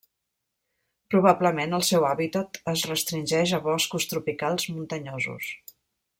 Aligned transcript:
Probablement 1.13 1.75
el 1.79 1.85
seu 1.89 2.07
hàbitat 2.13 2.59
es 2.73 2.87
restringeix 2.93 3.55
a 3.59 3.61
boscos 3.69 4.09
tropicals 4.15 4.67
muntanyosos. 4.79 5.53